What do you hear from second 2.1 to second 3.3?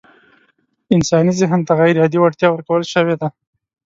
وړتيا ورکول شوې ده.